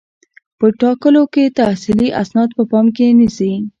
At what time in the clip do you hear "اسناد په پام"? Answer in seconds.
2.21-2.85